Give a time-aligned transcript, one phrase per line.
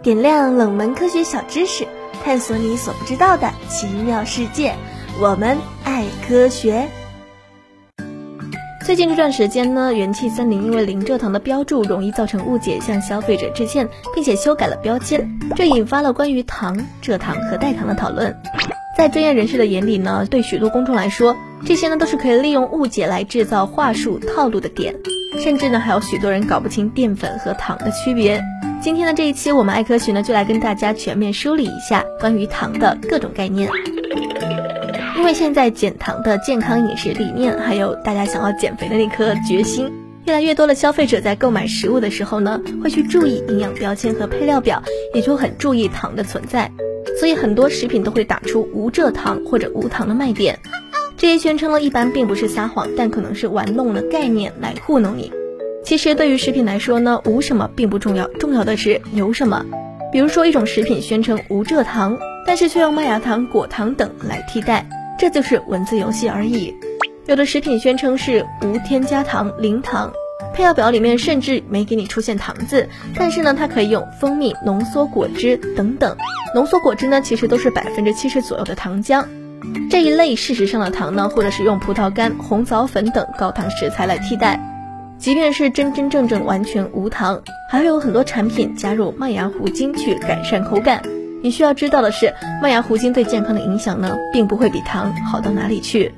[0.00, 1.84] 点亮冷门科学小知识，
[2.22, 4.74] 探索你所不知道的奇妙世界。
[5.20, 6.88] 我们爱科学。
[8.86, 18.36] 最近这段时间呢，元气森林因为零蔗糖的标注容易造成误解，向消费者致歉，并且修改了标签，这引发了关于糖、蔗糖和代糖的讨论。
[18.96, 21.36] 在专业人士的眼里呢，对许多公众来说，
[21.66, 24.94] 这些呢都是可以利用误解来制造话术套路的点，
[25.36, 28.42] 甚至呢还有许多人搞不清淀粉和糖的区别。
[28.80, 33.70] 今天的这一期，我们爱科学呢就来跟大家全面梳理一下关于糖的各种概念。
[35.16, 39.92] 因为现在减糖的健康饮食理念，还有大家想要减肥的那颗决心，
[40.24, 46.70] 越来越多的消费者在购买食物的时候呢，会去注意营养标签和配料表，也就很注意糖的存在。
[47.18, 50.56] 所以很多食品都会打出无蔗糖或者无糖的卖点。
[51.18, 55.32] 这些宣称呢，一般并不是撒谎，但可能是玩弄了概念来糊弄你。
[55.84, 59.66] 其实对于食品来说呢，无什么并不重要，重要的是有什么。
[60.12, 64.88] 比如说一种食品宣称无蔗糖，但是却用麦芽糖、果糖等来替代。
[65.18, 66.72] 这就是文字游戏而已。
[67.26, 70.12] 有的食品宣称是无添加糖、零糖，
[70.54, 76.16] 配料表里面甚至没给你出现糖字，但是呢，它可以用蜂蜜、浓缩果汁等等。
[76.54, 79.24] 浓缩果汁呢，其实都是百分之七十左右的糖浆。
[79.90, 84.60] 这一类事实上的糖呢，或者是用葡萄干、红枣粉等高糖食材来替代。
[85.18, 91.02] 即便是真真正正完全无糖，还会有很多产品加入麦芽糊精去改善口感。
[91.42, 96.12] 你需要知道的是，麦芽糊精对健康的影响呢，并不会比糖好到哪里去。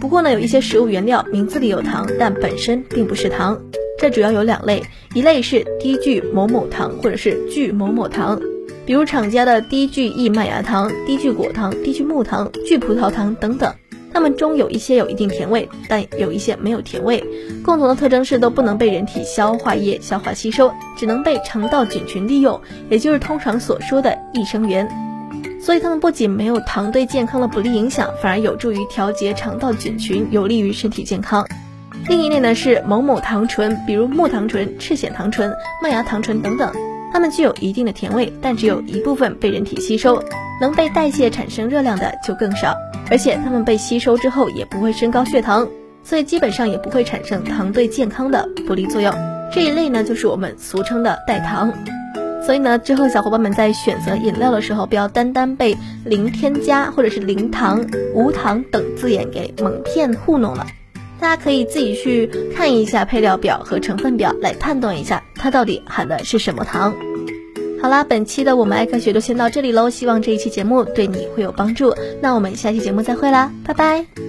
[0.00, 3.58] 不过呢，有一些食物原料名字里有糖，但本身并不是糖。
[3.98, 4.82] 这主要有两类，
[5.14, 8.40] 一类是低聚某某糖或者是聚某某糖，
[8.86, 13.72] 比如厂家的低聚异麦芽糖、低聚果糖、低聚木糖、聚葡萄糖等等。
[14.12, 17.24] 它们中有一些有一定甜味，但有一些没有甜味。
[17.64, 24.88] 共同的特征是都不能被人体消化液消化吸收，只能被肠道菌群利用，也就是通常所说的益生元。
[25.60, 31.44] 所以它们不仅没有糖对健康的不利影响，反而有助于调节肠道菌群，有利于身体健康。
[32.06, 35.50] 另一类呢是某某糖醇，比如木糖醇、赤藓糖醇、
[35.82, 36.70] 麦芽糖醇等等，
[37.14, 40.20] 它们具有一定的甜味，但只有一部分被人体吸收，
[40.60, 42.74] 能被代谢产生热量的就更少。
[43.08, 45.68] 而且它们被吸收之后也不会升高血糖，
[46.02, 49.14] 所以基本上也不会产生糖对健康的不利作用。
[49.52, 51.72] 这一类呢，就是我们俗称的代糖。
[52.44, 60.66] 所以呢，之后小伙伴们在选择饮料的时候，不要单单被零添加或者是零糖、无糖等字眼给蒙骗糊弄了。
[61.24, 66.94] 大家可以自己去看一下配料表和成分表，来判断一下它到底含的是什么糖。
[67.80, 69.88] 好啦，本期的我们爱科学就先到这里喽。
[69.88, 71.94] 希望这一期节目对你会有帮助。
[72.20, 74.23] 那我们下期节目再会啦，拜拜。